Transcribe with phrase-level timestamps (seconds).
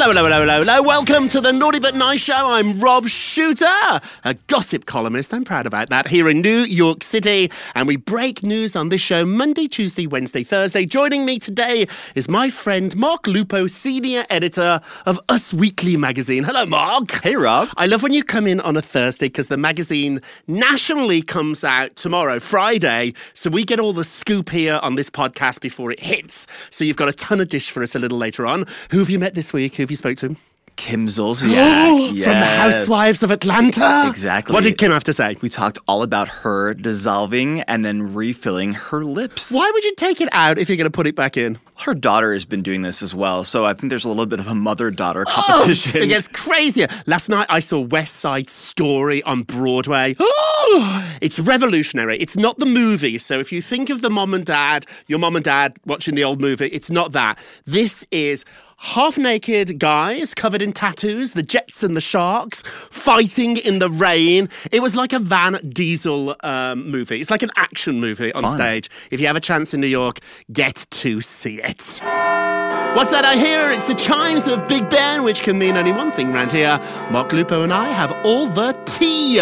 [0.00, 0.80] Hello, hello, hello, hello, hello.
[0.80, 2.32] Welcome to the Naughty But Nice Show.
[2.32, 3.66] I'm Rob Shooter,
[4.22, 5.34] a gossip columnist.
[5.34, 7.50] I'm proud about that here in New York City.
[7.74, 10.86] And we break news on this show Monday, Tuesday, Wednesday, Thursday.
[10.86, 16.44] Joining me today is my friend Mark Lupo, senior editor of Us Weekly magazine.
[16.44, 17.10] Hello, Mark.
[17.24, 17.68] Hey, Rob.
[17.76, 21.96] I love when you come in on a Thursday because the magazine nationally comes out
[21.96, 23.14] tomorrow, Friday.
[23.34, 26.46] So we get all the scoop here on this podcast before it hits.
[26.70, 28.64] So you've got a ton of dish for us a little later on.
[28.92, 29.74] Who have you met this week?
[29.74, 30.36] Who have you spoke to?
[30.78, 32.08] Kim Zolciak.
[32.22, 32.46] From the.
[32.46, 34.04] Housewives of Atlanta.
[34.08, 34.54] Exactly.
[34.54, 35.36] What did Kim have to say?
[35.40, 39.50] We talked all about her dissolving and then refilling her lips.
[39.50, 41.58] Why would you take it out if you're going to put it back in?
[41.78, 44.40] Her daughter has been doing this as well, so I think there's a little bit
[44.40, 45.92] of a mother-daughter oh, competition.
[45.96, 46.88] Oh, it gets crazier.
[47.06, 50.14] Last night I saw West Side Story on Broadway.
[51.20, 52.18] it's revolutionary.
[52.18, 53.18] It's not the movie.
[53.18, 56.24] So if you think of the mom and dad, your mom and dad watching the
[56.24, 57.38] old movie, it's not that.
[57.64, 58.44] This is
[58.78, 64.48] half naked guys covered in tattoos, the Jets and the Sharks, fighting in the rain.
[64.70, 67.20] It was like a Vin Diesel um, movie.
[67.20, 68.52] It's like an action movie on Fun.
[68.52, 68.88] stage.
[69.10, 70.20] If you have a chance in New York,
[70.52, 71.98] get to see it.
[72.94, 73.70] What's that I hear?
[73.70, 76.78] It's the chimes of Big Ben, which can mean only one thing round here.
[77.10, 79.36] Mark Lupo and I have all the tea.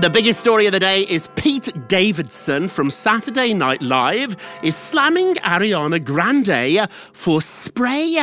[0.00, 5.34] The biggest story of the day is Pete Davidson from Saturday Night Live is slamming
[5.36, 8.20] Ariana Grande for spray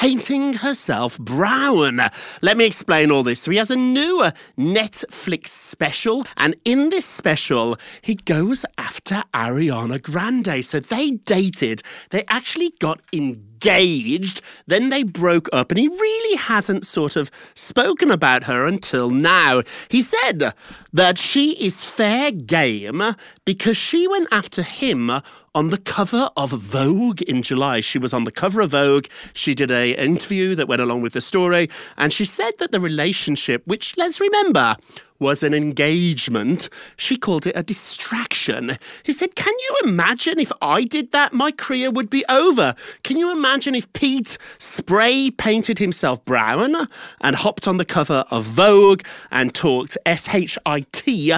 [0.00, 2.00] painting herself brown.
[2.40, 3.42] Let me explain all this.
[3.42, 10.00] So he has a new Netflix special, and in this special, he goes after Ariana
[10.00, 10.64] Grande.
[10.64, 16.86] So they dated, they actually got engaged, then they broke up, and he really hasn't
[16.86, 19.62] sort of spoken about her until now.
[19.88, 20.52] He said
[20.92, 25.10] that she is fair game because she went after him
[25.54, 27.80] on the cover of Vogue in July.
[27.80, 29.06] She was on the cover of Vogue.
[29.32, 32.80] She did a interview that went along with the story, and she said that the
[32.80, 34.76] relationship, which let's remember,
[35.20, 36.68] was an engagement.
[36.96, 38.76] She called it a distraction.
[39.04, 41.32] He said, Can you imagine if I did that?
[41.32, 42.74] My career would be over.
[43.04, 46.88] Can you imagine if Pete spray painted himself brown
[47.20, 51.32] and hopped on the cover of Vogue and talked S H I T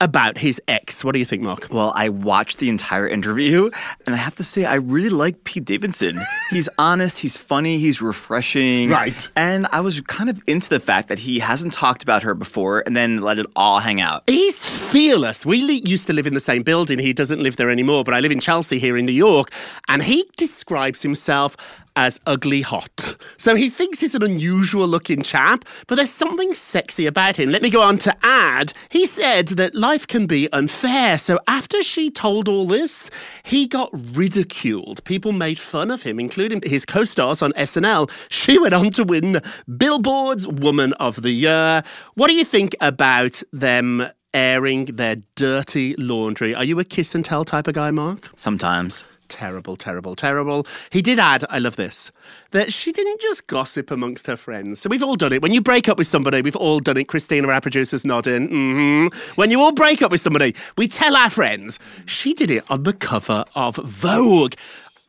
[0.00, 1.02] about his ex.
[1.02, 1.68] What do you think, Mark?
[1.70, 3.70] Well, I watched the entire interview,
[4.06, 6.20] and I have to say, I really like Pete Davidson.
[6.50, 8.90] he's honest, he's funny, he's refreshing.
[8.90, 9.28] Right.
[9.34, 12.82] And I was kind of into the fact that he hasn't talked about her before
[12.86, 14.22] and then let it all hang out.
[14.28, 15.44] He's fearless.
[15.44, 16.98] We used to live in the same building.
[16.98, 19.50] He doesn't live there anymore, but I live in Chelsea here in New York.
[19.88, 21.56] And he describes himself
[21.96, 23.16] as ugly hot.
[23.36, 27.50] So he thinks he's an unusual looking chap, but there's something sexy about him.
[27.50, 31.18] Let me go on to add, he said that life can be unfair.
[31.18, 33.10] So after she told all this,
[33.42, 35.02] he got ridiculed.
[35.04, 38.10] People made fun of him, including his co stars on SNL.
[38.28, 39.40] She went on to win
[39.76, 41.82] Billboard's Woman of the Year.
[42.14, 44.06] What do you think about them?
[44.34, 46.54] Airing their dirty laundry.
[46.54, 48.28] Are you a kiss and tell type of guy, Mark?
[48.36, 49.06] Sometimes.
[49.28, 50.66] Terrible, terrible, terrible.
[50.90, 52.10] He did add, I love this,
[52.52, 54.80] that she didn't just gossip amongst her friends.
[54.80, 55.42] So we've all done it.
[55.42, 57.08] When you break up with somebody, we've all done it.
[57.08, 58.48] Christina, our producer's nodding.
[58.48, 61.78] hmm When you all break up with somebody, we tell our friends.
[62.06, 64.54] She did it on the cover of Vogue.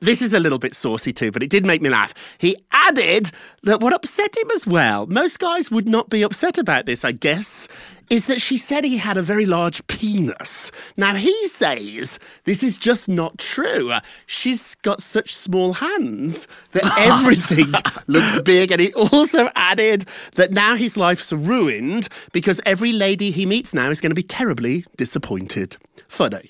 [0.01, 2.13] This is a little bit saucy too, but it did make me laugh.
[2.37, 3.31] He added
[3.63, 7.11] that what upset him as well, most guys would not be upset about this, I
[7.11, 7.67] guess,
[8.09, 10.71] is that she said he had a very large penis.
[10.95, 13.91] Now he says this is just not true.
[14.25, 17.73] She's got such small hands that everything
[18.07, 18.71] looks big.
[18.71, 20.05] And he also added
[20.35, 24.23] that now his life's ruined because every lady he meets now is going to be
[24.23, 25.75] terribly disappointed.
[26.07, 26.49] Funny.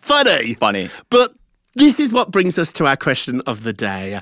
[0.00, 0.54] Funny.
[0.54, 0.90] Funny.
[1.10, 1.34] But
[1.76, 4.20] this is what brings us to our question of the day.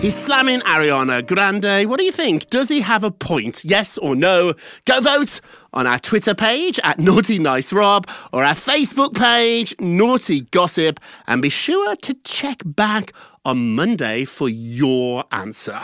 [0.00, 1.90] He's slamming Ariana Grande.
[1.90, 2.50] What do you think?
[2.50, 3.64] Does he have a point?
[3.64, 4.54] Yes or no?
[4.84, 5.40] Go vote
[5.72, 11.42] on our Twitter page at Naughty Nice Rob or our Facebook page, Naughty Gossip, and
[11.42, 13.12] be sure to check back
[13.44, 15.78] on Monday for your answer.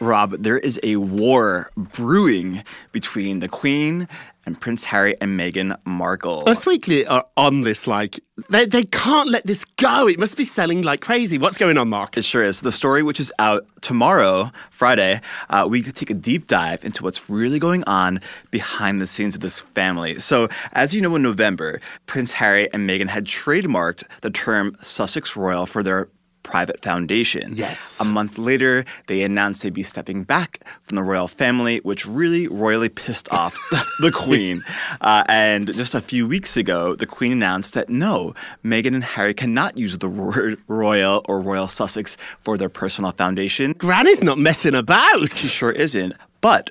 [0.00, 4.08] Rob, there is a war brewing between the Queen
[4.46, 6.48] and Prince Harry and Meghan Markle.
[6.48, 8.18] Us Weekly are on this like,
[8.48, 10.08] they, they can't let this go.
[10.08, 11.36] It must be selling like crazy.
[11.36, 12.16] What's going on, Mark?
[12.16, 12.62] It sure is.
[12.62, 15.20] The story, which is out tomorrow, Friday,
[15.50, 18.20] uh, we could take a deep dive into what's really going on
[18.50, 20.18] behind the scenes of this family.
[20.18, 25.36] So, as you know, in November, Prince Harry and Meghan had trademarked the term Sussex
[25.36, 26.08] Royal for their
[26.50, 27.52] private foundation.
[27.54, 28.00] Yes.
[28.00, 32.48] A month later, they announced they'd be stepping back from the royal family, which really
[32.48, 33.56] royally pissed off
[34.00, 34.62] the Queen.
[35.00, 39.34] Uh, and just a few weeks ago, the Queen announced that no, Meghan and Harry
[39.34, 43.72] cannot use the word royal or royal Sussex for their personal foundation.
[43.74, 45.28] Granny's not messing about.
[45.30, 46.14] She sure isn't.
[46.40, 46.70] But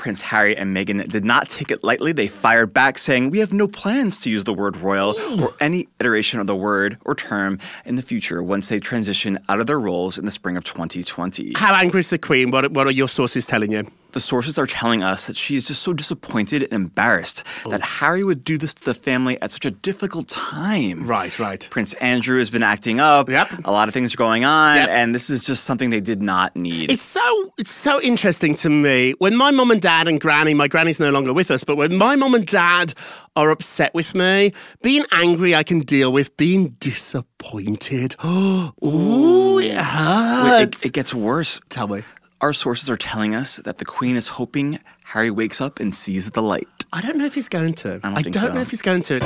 [0.00, 2.12] Prince Harry and Meghan did not take it lightly.
[2.12, 5.88] They fired back, saying, We have no plans to use the word royal or any
[6.00, 9.78] iteration of the word or term in the future once they transition out of their
[9.78, 11.52] roles in the spring of 2020.
[11.54, 12.50] How angry is the Queen?
[12.50, 13.86] What, what are your sources telling you?
[14.12, 17.70] The sources are telling us that she is just so disappointed and embarrassed oh.
[17.70, 21.06] that Harry would do this to the family at such a difficult time.
[21.06, 21.66] Right, right.
[21.70, 23.28] Prince Andrew has been acting up.
[23.28, 23.48] Yep.
[23.64, 24.88] A lot of things are going on, Yep.
[24.88, 26.90] and this is just something they did not need.
[26.90, 27.20] It's so
[27.58, 31.10] it's so interesting to me when my mom and dad and granny, my granny's no
[31.10, 32.94] longer with us, but when my mom and dad
[33.36, 34.52] are upset with me,
[34.82, 38.16] being angry I can deal with, being disappointed.
[38.24, 40.82] Ooh, it hurts.
[40.82, 41.60] it, it gets worse.
[41.68, 42.02] Tell me.
[42.40, 46.30] Our sources are telling us that the Queen is hoping Harry wakes up and sees
[46.30, 46.86] the light.
[46.90, 48.00] I don't know if he's going to.
[48.02, 48.54] I don't think don't so.
[48.54, 49.20] know if he's going to.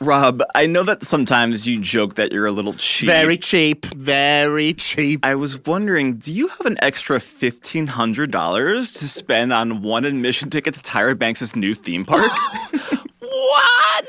[0.00, 3.06] Rob, I know that sometimes you joke that you're a little cheap.
[3.06, 5.24] Very cheap, very cheap.
[5.24, 10.74] I was wondering, do you have an extra $1,500 to spend on one admission ticket
[10.74, 12.30] to Tyra Banks' new theme park?
[13.36, 14.06] What?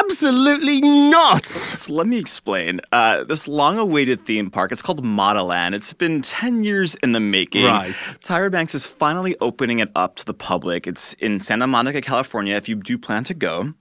[0.00, 1.44] Absolutely not.
[1.44, 2.80] So let me explain.
[2.90, 5.74] Uh, this long awaited theme park, it's called Modeland.
[5.74, 7.64] It's been 10 years in the making.
[7.66, 7.94] Right.
[8.24, 10.86] Tyra Banks is finally opening it up to the public.
[10.86, 13.74] It's in Santa Monica, California, if you do plan to go.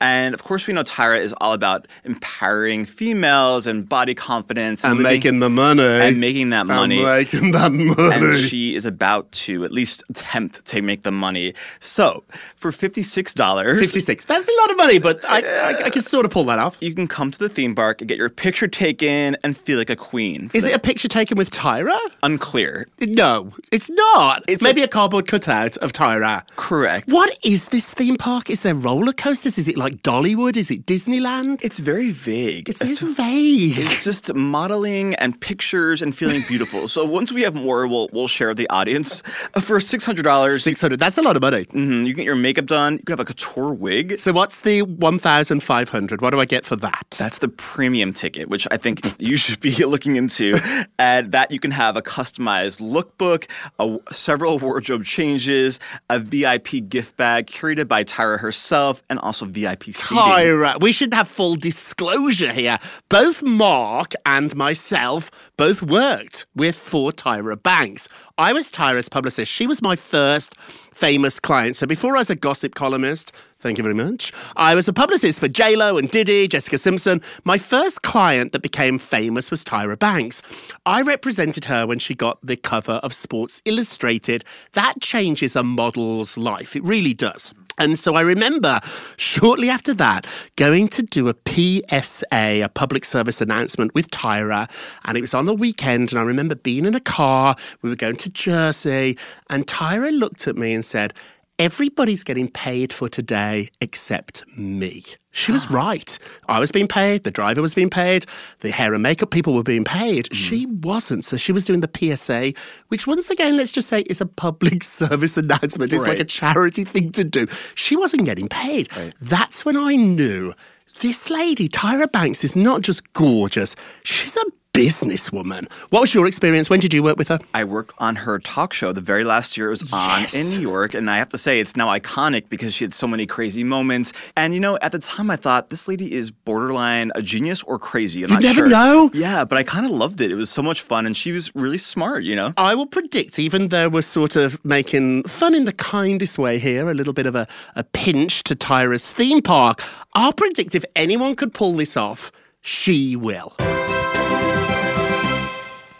[0.00, 4.94] And of course, we know Tyra is all about empowering females and body confidence And
[4.98, 5.82] living- making the money.
[5.82, 6.96] and making that money.
[6.98, 8.14] And making that money.
[8.14, 11.52] and she is about to at least attempt to make the money.
[11.80, 12.24] So,
[12.56, 14.24] for $56, 56.
[14.24, 16.76] That's a lot of money, but I, I, I can sort of pull that off.
[16.80, 19.90] you can come to the theme park and get your picture taken and feel like
[19.90, 20.50] a queen.
[20.54, 21.98] Is it a picture taken with Tyra?
[22.22, 22.86] unclear?
[23.00, 24.44] No, it's not.
[24.48, 26.42] It's Maybe a, cardboard cutout of Tyra.
[26.56, 27.08] Correct.
[27.10, 28.50] What is this theme park?
[28.50, 29.49] Is there roller coasters?
[29.58, 30.56] Is it like Dollywood?
[30.56, 31.60] Is it Disneyland?
[31.62, 32.68] It's very vague.
[32.68, 33.78] It's, it's vague.
[33.78, 36.88] It's just modeling and pictures and feeling beautiful.
[36.88, 39.22] so once we have more, we'll we'll share with the audience.
[39.54, 40.98] Uh, For six hundred dollars, 600.
[40.98, 41.60] That's a lot of money.
[41.60, 42.94] you can get your makeup done.
[42.94, 44.18] You can have a couture wig.
[44.18, 46.20] So what's the 1,500.
[46.20, 47.14] What do I get for that?
[47.18, 50.58] That's the premium ticket, which I think you should be looking into.
[50.98, 55.78] and that you can have a customized lookbook, a, several wardrobe changes,
[56.08, 60.18] a VIP gift bag curated by Tyra herself, and also VIP seating.
[60.18, 62.78] Tyra, we should have full disclosure here.
[63.08, 68.08] Both Mark and myself both worked with for Tyra Banks.
[68.38, 69.50] I was Tyra's publicist.
[69.50, 70.54] She was my first
[70.92, 71.76] famous client.
[71.76, 75.40] So before I was a gossip columnist, thank you very much, I was a publicist
[75.40, 77.22] for J-Lo and Diddy, Jessica Simpson.
[77.44, 80.42] My first client that became famous was Tyra Banks.
[80.86, 84.44] I represented her when she got the cover of Sports Illustrated.
[84.72, 86.76] That changes a model's life.
[86.76, 87.52] It really does.
[87.80, 88.78] And so I remember
[89.16, 94.70] shortly after that going to do a PSA, a public service announcement with Tyra.
[95.06, 96.12] And it was on the weekend.
[96.12, 97.56] And I remember being in a car.
[97.80, 99.16] We were going to Jersey.
[99.48, 101.14] And Tyra looked at me and said,
[101.60, 105.04] Everybody's getting paid for today except me.
[105.30, 106.18] She was right.
[106.48, 108.24] I was being paid, the driver was being paid,
[108.60, 110.28] the hair and makeup people were being paid.
[110.28, 110.34] Hmm.
[110.34, 111.22] She wasn't.
[111.22, 112.54] So she was doing the PSA,
[112.88, 115.92] which, once again, let's just say is a public service announcement.
[115.92, 117.46] It's like a charity thing to do.
[117.74, 118.88] She wasn't getting paid.
[119.20, 120.54] That's when I knew
[121.00, 124.44] this lady, Tyra Banks, is not just gorgeous, she's a
[124.86, 125.70] businesswoman.
[125.90, 126.70] What was your experience?
[126.70, 127.38] When did you work with her?
[127.54, 130.34] I worked on her talk show the very last year it was on Yes.
[130.34, 133.06] in New York, and I have to say it's now iconic because she had so
[133.06, 134.12] many crazy moments.
[134.36, 137.78] And you know, at the time I thought this lady is borderline a genius or
[137.78, 138.24] crazy.
[138.24, 138.68] I'm You never sure.
[138.68, 139.10] know.
[139.12, 140.30] Yeah, but I kind of loved it.
[140.30, 142.24] It was so much fun, and she was really smart.
[142.24, 142.52] You know.
[142.56, 146.88] I will predict, even though we're sort of making fun in the kindest way here,
[146.90, 147.46] a little bit of a,
[147.76, 149.82] a pinch to Tyra's theme park,
[150.14, 152.30] I'll predict if anyone could pull this off,
[152.62, 153.54] she will.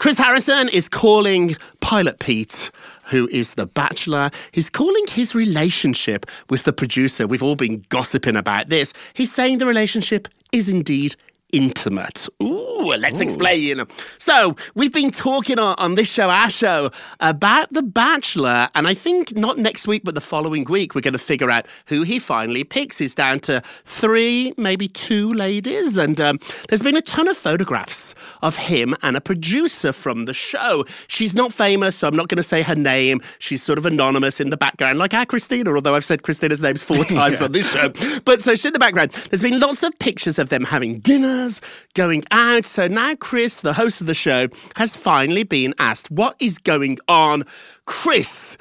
[0.01, 2.71] Chris Harrison is calling Pilot Pete,
[3.11, 7.27] who is the bachelor, he's calling his relationship with the producer.
[7.27, 8.93] We've all been gossiping about this.
[9.13, 11.15] He's saying the relationship is indeed
[11.51, 12.27] intimate.
[12.41, 13.83] Ooh, let's explain.
[14.17, 18.93] So, we've been talking on, on this show, our show, about The Bachelor, and I
[18.93, 22.19] think not next week, but the following week, we're going to figure out who he
[22.19, 22.97] finally picks.
[22.97, 26.39] He's down to three, maybe two ladies, and um,
[26.69, 30.85] there's been a ton of photographs of him and a producer from the show.
[31.07, 33.21] She's not famous, so I'm not going to say her name.
[33.39, 36.83] She's sort of anonymous in the background, like our Christina, although I've said Christina's names
[36.83, 37.89] four times on this show.
[38.25, 39.11] But so she's in the background.
[39.29, 40.99] There's been lots of pictures of them having
[41.41, 41.61] dinners,
[41.93, 42.65] going out.
[42.65, 46.97] So now Chris, the host of the show, has finally been asked, What is going
[47.07, 47.45] on?
[47.85, 48.57] Chris,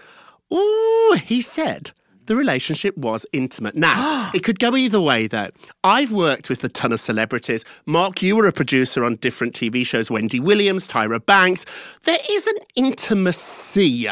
[0.52, 1.92] ooh, he said
[2.26, 3.74] the relationship was intimate.
[3.74, 5.48] Now, it could go either way, though.
[5.82, 7.64] I've worked with a ton of celebrities.
[7.86, 11.64] Mark, you were a producer on different TV shows Wendy Williams, Tyra Banks.
[12.04, 14.06] There is an intimacy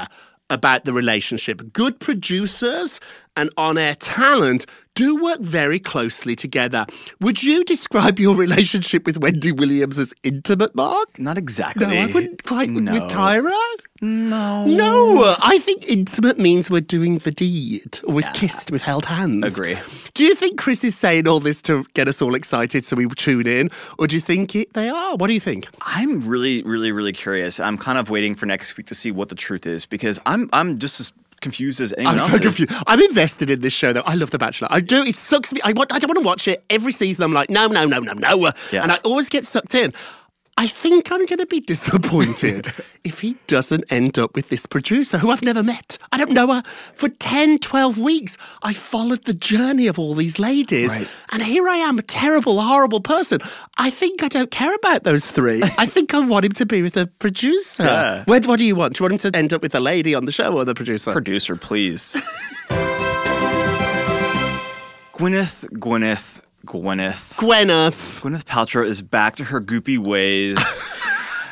[0.50, 1.60] about the relationship.
[1.72, 3.00] Good producers
[3.38, 6.84] and on air talent do work very closely together.
[7.20, 11.20] Would you describe your relationship with Wendy Williams as intimate, Mark?
[11.20, 11.86] Not exactly.
[11.86, 12.92] No, I wouldn't quite with- No.
[12.94, 13.56] with Tyra.
[14.00, 14.64] No.
[14.64, 18.00] No, I think intimate means we're doing the deed.
[18.04, 19.52] Or we've kissed, we've held hands.
[19.52, 19.76] Agree.
[20.14, 23.06] Do you think Chris is saying all this to get us all excited so we
[23.10, 23.70] tune in?
[24.00, 25.14] Or do you think it, they are?
[25.16, 25.68] What do you think?
[25.82, 27.60] I'm really, really, really curious.
[27.60, 30.50] I'm kind of waiting for next week to see what the truth is because I'm,
[30.52, 32.72] I'm just as confused as anyone I'm so confused.
[32.86, 34.02] I'm invested in this show though.
[34.06, 34.68] I love The Bachelor.
[34.70, 35.02] I do.
[35.02, 35.60] It sucks me.
[35.64, 35.92] I want.
[35.92, 37.24] I don't want to watch it every season.
[37.24, 38.52] I'm like, no, no, no, no, no.
[38.72, 38.82] Yeah.
[38.82, 39.92] And I always get sucked in.
[40.58, 42.72] I think I'm going to be disappointed
[43.04, 45.98] if he doesn't end up with this producer who I've never met.
[46.10, 46.64] I don't know her.
[46.94, 50.90] For 10, 12 weeks, I followed the journey of all these ladies.
[50.90, 51.08] Right.
[51.30, 53.38] And here I am, a terrible, horrible person.
[53.78, 55.62] I think I don't care about those three.
[55.78, 57.84] I think I want him to be with the producer.
[57.84, 58.24] Yeah.
[58.24, 58.94] What, what do you want?
[58.94, 60.74] Do you want him to end up with the lady on the show or the
[60.74, 61.12] producer?
[61.12, 62.20] Producer, please.
[65.14, 67.34] Gwyneth, Gwyneth, Gwyneth.
[67.36, 68.20] Gwyneth.
[68.22, 70.58] Gwyneth Paltrow is back to her goopy ways.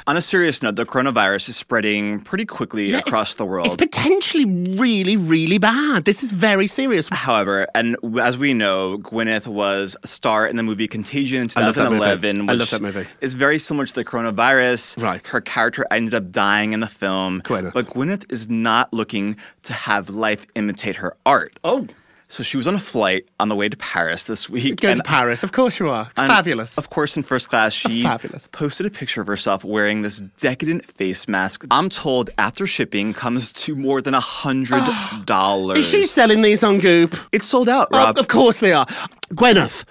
[0.08, 3.66] On a serious note, the coronavirus is spreading pretty quickly Yeah, across the world.
[3.66, 6.04] It's potentially really, really bad.
[6.04, 7.08] This is very serious.
[7.08, 11.66] However, and as we know, Gwyneth was a star in the movie Contagion in I
[11.66, 11.98] love that movie.
[12.04, 12.48] 2011.
[12.48, 13.08] I love that movie.
[13.20, 15.02] Is very similar to the coronavirus.
[15.02, 15.26] Right.
[15.26, 17.42] Her character ended up dying in the film.
[17.42, 17.72] Gwyneth.
[17.72, 21.58] But Gwyneth is not looking to have life imitate her art.
[21.64, 21.88] Oh.
[22.28, 24.80] So she was on a flight on the way to Paris this week.
[24.80, 25.44] Go to Paris.
[25.44, 26.06] Of course you are.
[26.16, 26.76] Fabulous.
[26.76, 28.48] Of course, in first class, she Fabulous.
[28.48, 31.64] posted a picture of herself wearing this decadent face mask.
[31.70, 34.82] I'm told after shipping comes to more than a hundred
[35.24, 35.78] dollars.
[35.78, 37.16] Is she selling these on Goop?
[37.30, 38.18] It's sold out, Of, Rob.
[38.18, 38.86] of course they are.
[39.30, 39.84] Gwyneth,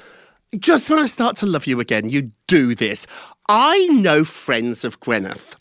[0.57, 3.07] just when I start to love you again, you do this.
[3.47, 5.53] I know friends of Gwyneth.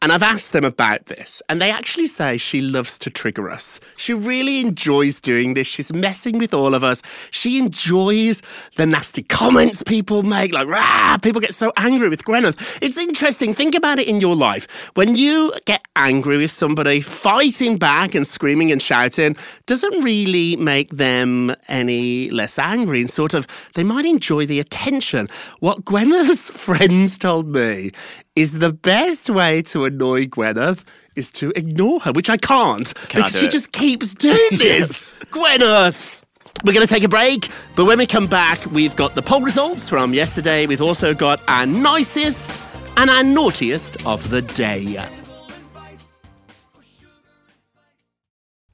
[0.00, 3.80] And I've asked them about this, and they actually say she loves to trigger us.
[3.96, 5.66] She really enjoys doing this.
[5.66, 7.02] She's messing with all of us.
[7.32, 8.40] She enjoys
[8.76, 12.78] the nasty comments people make, like, rah, people get so angry with Gwyneth.
[12.80, 13.52] It's interesting.
[13.52, 14.68] Think about it in your life.
[14.94, 19.36] When you get angry with somebody, fighting back and screaming and shouting
[19.66, 25.28] doesn't really make them any less angry, and sort of, they might enjoy the attention.
[25.58, 27.90] What Gwyneth's friends told me
[28.38, 30.84] is the best way to annoy Gwyneth
[31.16, 33.50] is to ignore her, which I can't because do she it.
[33.50, 35.12] just keeps doing this.
[35.32, 36.20] Gwyneth!
[36.64, 39.40] We're going to take a break, but when we come back, we've got the poll
[39.40, 40.66] results from yesterday.
[40.66, 42.64] We've also got our nicest
[42.96, 45.04] and our naughtiest of the day.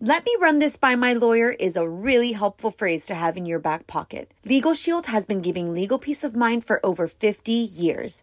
[0.00, 3.47] Let me run this by my lawyer is a really helpful phrase to have in
[3.47, 4.30] your back pocket.
[4.44, 8.23] Legal Shield has been giving legal peace of mind for over 50 years.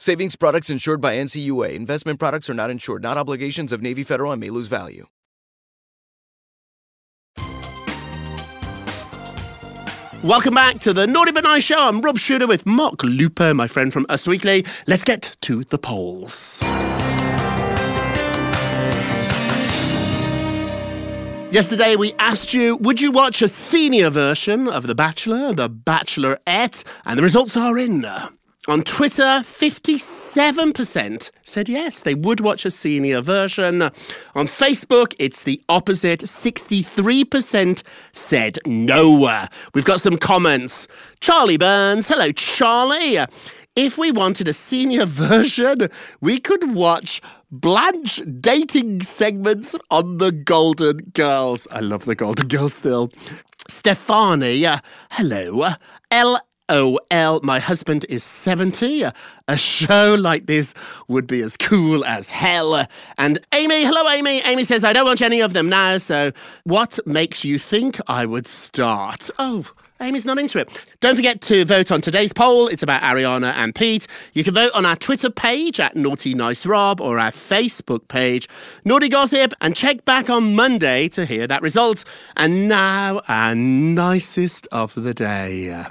[0.00, 1.74] Savings products insured by NCUA.
[1.74, 5.08] Investment products are not insured, not obligations of Navy Federal and may lose value.
[10.22, 11.78] Welcome back to the Naughty But Nice Show.
[11.80, 14.64] I'm Rob Shooter with Mark Lupo, my friend from Us Weekly.
[14.86, 16.60] Let's get to the polls.
[21.50, 26.84] Yesterday, we asked you, would you watch a senior version of The Bachelor, The Bachelorette?
[27.04, 28.06] And the results are in.
[28.68, 33.80] On Twitter, 57% said yes, they would watch a senior version.
[33.80, 36.20] On Facebook, it's the opposite.
[36.20, 39.46] 63% said no.
[39.72, 40.86] We've got some comments.
[41.20, 43.24] Charlie Burns, hello, Charlie.
[43.74, 45.88] If we wanted a senior version,
[46.20, 51.66] we could watch Blanche dating segments on the Golden Girls.
[51.70, 53.10] I love the Golden Girls still.
[53.66, 55.72] Stefani, uh, hello.
[56.10, 59.04] L OL, my husband is 70.
[59.48, 60.74] A show like this
[61.08, 62.86] would be as cool as hell.
[63.16, 64.40] And Amy, hello, Amy.
[64.42, 66.32] Amy says, I don't watch any of them now, so
[66.64, 69.30] what makes you think I would start?
[69.38, 69.66] Oh,
[70.00, 70.68] Amy's not into it.
[71.00, 72.68] Don't forget to vote on today's poll.
[72.68, 74.06] It's about Ariana and Pete.
[74.32, 78.48] You can vote on our Twitter page at Naughty Nice Rob or our Facebook page,
[78.84, 82.04] Naughty Gossip, and check back on Monday to hear that result.
[82.36, 85.84] And now, our nicest of the day.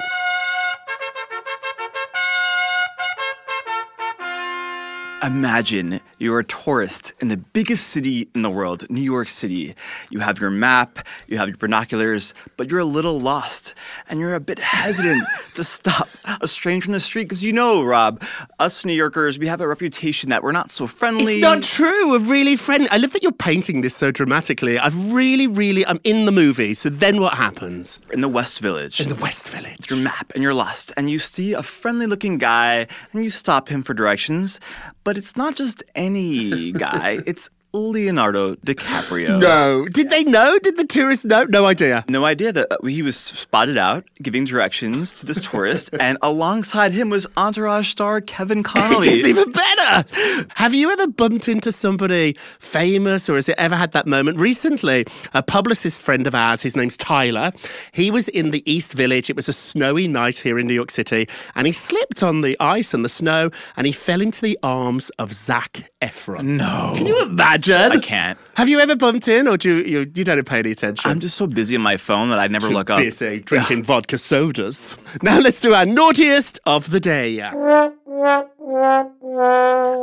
[5.24, 9.74] Imagine you're a tourist in the biggest city in the world, New York City.
[10.12, 13.74] You have your map, you have your binoculars, but you're a little lost
[14.10, 15.24] and you're a bit hesitant
[15.56, 16.08] to stop
[16.40, 18.24] a stranger in the street because you know, Rob,
[18.60, 21.36] us New Yorkers, we have a reputation that we're not so friendly.
[21.36, 22.12] It's not true.
[22.12, 22.88] We're really friendly.
[22.92, 24.78] I love that you're painting this so dramatically.
[24.78, 26.76] I've really, really, I'm in the movie.
[26.76, 28.00] So then what happens?
[28.14, 29.00] in the West Village.
[29.00, 29.90] In the West Village.
[29.90, 33.70] your map and you're lost and you see a friendly looking guy and you stop
[33.70, 34.60] him for directions
[35.08, 39.40] but it's not just any guy it's Leonardo DiCaprio.
[39.40, 39.88] No.
[39.88, 40.58] Did they know?
[40.60, 41.44] Did the tourists know?
[41.46, 42.06] No idea.
[42.10, 46.92] No idea that uh, he was spotted out giving directions to this tourist, and alongside
[46.92, 49.10] him was Entourage star Kevin Connolly.
[49.10, 49.67] It's even better.
[50.56, 54.40] Have you ever bumped into somebody famous or has it ever had that moment?
[54.40, 57.52] Recently, a publicist friend of ours, his name's Tyler,
[57.94, 59.30] he was in the East Village.
[59.30, 62.58] It was a snowy night here in New York City and he slipped on the
[62.60, 66.58] ice and the snow and he fell into the arms of Zac Efron.
[66.58, 66.94] No.
[66.96, 67.92] Can you imagine?
[67.92, 68.38] I can't.
[68.58, 71.12] Have you ever bumped in or do you, you, you don't pay any attention?
[71.12, 72.98] I'm just so busy on my phone that I never Too look up.
[72.98, 74.96] busy drinking vodka sodas.
[75.22, 77.40] Now let's do our naughtiest of the day.
[77.40, 77.94] Our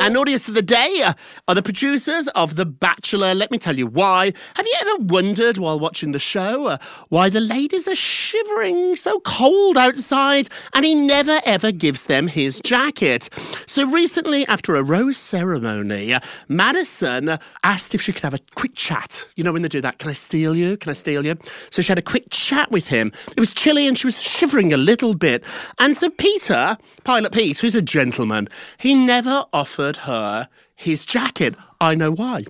[0.08, 1.12] naughtiest of the day
[1.48, 3.34] are the producers of The Bachelor.
[3.34, 4.32] Let me tell you why.
[4.54, 9.18] Have you ever wondered while watching the show uh, why the ladies are shivering so
[9.20, 13.28] cold outside and he never ever gives them his jacket?
[13.66, 16.16] So recently, after a rose ceremony,
[16.48, 19.26] Madison asked if she could have a quick chat.
[19.37, 20.76] You know when they do that, can I steal you?
[20.76, 21.37] Can I steal you?
[21.70, 23.12] So she had a quick chat with him.
[23.28, 25.44] It was chilly and she was shivering a little bit.
[25.78, 31.54] And so Peter, Pilot Pete, who's a gentleman, he never offered her his jacket.
[31.80, 32.42] I know why.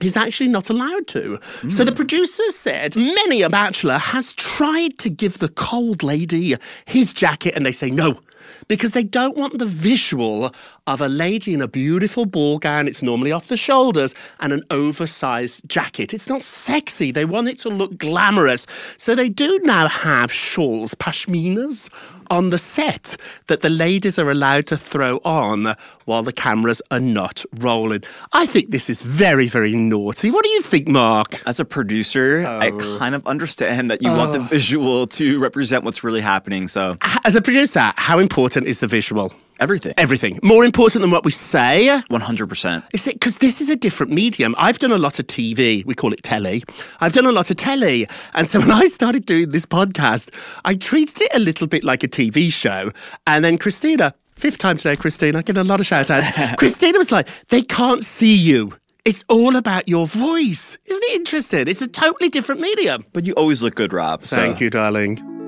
[0.00, 1.38] He's actually not allowed to.
[1.68, 1.96] So the hmm.
[1.96, 7.66] producers said many a bachelor has tried to give the cold lady his jacket and
[7.66, 8.18] they say no.
[8.66, 10.54] Because they don't want the visual
[10.86, 14.62] of a lady in a beautiful ball gown, it's normally off the shoulders, and an
[14.70, 16.12] oversized jacket.
[16.12, 17.10] It's not sexy.
[17.12, 18.66] They want it to look glamorous.
[18.98, 21.88] So they do now have shawls, pashminas,
[22.30, 23.16] on the set
[23.48, 28.02] that the ladies are allowed to throw on while the cameras are not rolling.
[28.32, 30.30] I think this is very, very naughty.
[30.30, 31.42] What do you think, Mark?
[31.46, 32.98] As a producer, I oh.
[32.98, 34.42] kind of understand that you want the oh.
[34.42, 36.68] visual to represent what's really happening.
[36.68, 39.32] So As a producer, how important is the visual?
[39.60, 40.38] Everything, Everything.
[40.42, 42.00] More important than what we say.
[42.08, 42.84] one hundred percent.
[42.92, 44.54] Is it because this is a different medium?
[44.58, 45.84] I've done a lot of TV.
[45.84, 46.62] We call it telly.
[47.00, 48.06] I've done a lot of telly.
[48.34, 50.30] And so when I started doing this podcast,
[50.64, 52.90] I treated it a little bit like a TV show.
[53.26, 56.26] And then Christina, fifth time today, Christina, getting a lot of shout outs.
[56.58, 58.74] Christina was like, they can't see you.
[59.04, 60.76] It's all about your voice.
[60.84, 61.68] Isn't it interesting?
[61.68, 63.04] It's a totally different medium.
[63.14, 64.26] But you always look good, Rob.
[64.26, 65.39] so- Thank you, darling.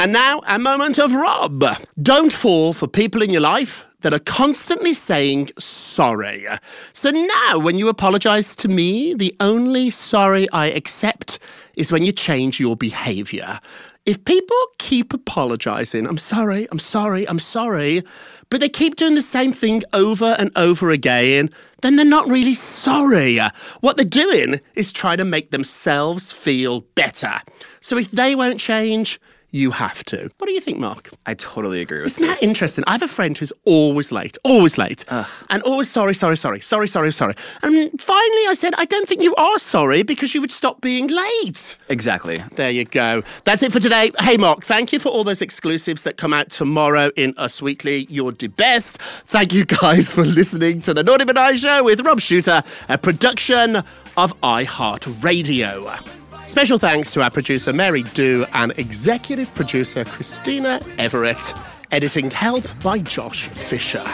[0.00, 1.62] And now, a moment of Rob.
[2.00, 6.46] Don't fall for people in your life that are constantly saying sorry.
[6.94, 11.38] So now, when you apologize to me, the only sorry I accept
[11.76, 13.60] is when you change your behavior.
[14.06, 18.02] If people keep apologizing, I'm sorry, I'm sorry, I'm sorry,
[18.48, 21.50] but they keep doing the same thing over and over again,
[21.82, 23.38] then they're not really sorry.
[23.80, 27.34] What they're doing is trying to make themselves feel better.
[27.82, 30.30] So if they won't change, you have to.
[30.38, 31.10] What do you think, Mark?
[31.26, 32.24] I totally agree with you.
[32.24, 32.84] Isn't that interesting?
[32.86, 35.04] I have a friend who's always late, always late,
[35.50, 37.34] and always sorry, sorry, sorry, sorry, sorry, sorry.
[37.62, 41.08] And finally, I said, I don't think you are sorry because you would stop being
[41.08, 41.78] late.
[41.88, 42.42] Exactly.
[42.56, 43.22] There you go.
[43.44, 44.12] That's it for today.
[44.18, 48.06] Hey, Mark, thank you for all those exclusives that come out tomorrow in Us Weekly.
[48.08, 48.98] You're the best.
[49.26, 52.98] Thank you guys for listening to the Naughty But I Show with Rob Shooter, a
[52.98, 53.76] production
[54.16, 56.19] of iHeartRadio.
[56.50, 61.54] Special thanks to our producer Mary Dew and executive producer Christina Everett.
[61.92, 64.04] Editing help by Josh Fisher.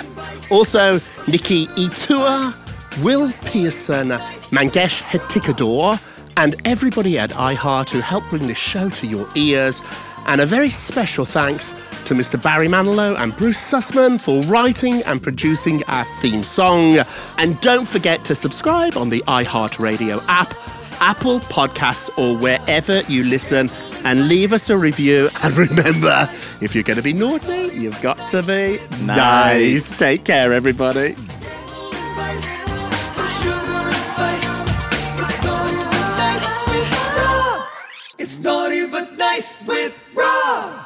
[0.51, 2.53] Also, Nikki Ettore,
[3.03, 4.11] Will Pearson,
[4.51, 5.99] Mangesh Hattikudur,
[6.37, 9.81] and everybody at iHeart who helped bring this show to your ears.
[10.27, 11.73] And a very special thanks
[12.05, 12.41] to Mr.
[12.41, 16.99] Barry Manilow and Bruce Sussman for writing and producing our theme song.
[17.39, 20.55] And don't forget to subscribe on the iHeartRadio app,
[21.01, 23.71] Apple Podcasts, or wherever you listen.
[24.05, 25.29] And leave us a review.
[25.43, 26.29] And remember,
[26.61, 29.99] if you're going to be naughty, you've got to be nice.
[29.99, 31.17] Take care, everybody.
[38.19, 40.86] It's naughty but nice with Rob.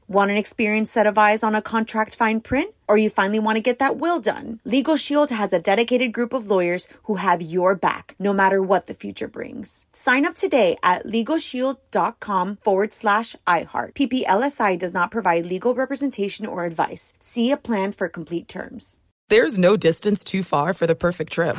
[0.11, 2.75] Want an experienced set of eyes on a contract fine print?
[2.89, 4.59] Or you finally want to get that will done?
[4.65, 8.87] Legal Shield has a dedicated group of lawyers who have your back, no matter what
[8.87, 9.87] the future brings.
[9.93, 13.93] Sign up today at LegalShield.com forward slash iHeart.
[13.93, 17.13] PPLSI does not provide legal representation or advice.
[17.17, 18.99] See a plan for complete terms.
[19.29, 21.55] There's no distance too far for the perfect trip.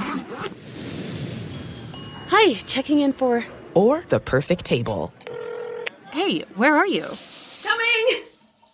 [2.28, 3.46] Hi, checking in for.
[3.72, 5.10] Or the perfect table.
[6.10, 7.06] Hey, where are you?